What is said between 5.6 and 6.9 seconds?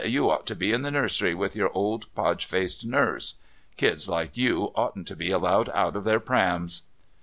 out of their prams."